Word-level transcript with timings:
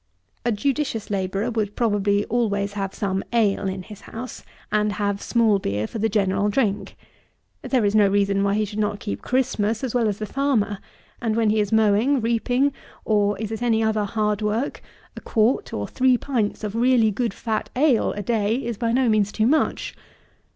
A 0.43 0.51
judicious 0.51 1.11
labourer 1.11 1.51
would 1.51 1.75
probably 1.75 2.25
always 2.25 2.73
have 2.73 2.91
some 2.95 3.23
ale 3.31 3.67
in 3.69 3.83
his 3.83 4.01
house, 4.01 4.41
and 4.71 4.93
have 4.93 5.21
small 5.21 5.59
beer 5.59 5.85
for 5.85 5.99
the 5.99 6.09
general 6.09 6.49
drink. 6.49 6.97
There 7.61 7.85
is 7.85 7.93
no 7.93 8.07
reason 8.07 8.43
why 8.43 8.55
he 8.55 8.65
should 8.65 8.79
not 8.79 8.99
keep 8.99 9.21
Christmas 9.21 9.83
as 9.83 9.93
well 9.93 10.07
as 10.07 10.17
the 10.17 10.25
farmer; 10.25 10.79
and 11.21 11.35
when 11.35 11.51
he 11.51 11.59
is 11.59 11.71
mowing, 11.71 12.19
reaping, 12.19 12.73
or 13.05 13.37
is 13.37 13.51
at 13.51 13.61
any 13.61 13.83
other 13.83 14.05
hard 14.05 14.41
work, 14.41 14.81
a 15.15 15.21
quart, 15.21 15.71
or 15.71 15.87
three 15.87 16.17
pints, 16.17 16.63
of 16.63 16.73
really 16.73 17.11
good 17.11 17.31
fat 17.31 17.69
ale 17.75 18.11
a 18.13 18.23
day 18.23 18.55
is 18.55 18.77
by 18.79 18.91
no 18.91 19.07
means 19.07 19.31
too 19.31 19.45
much. 19.45 19.95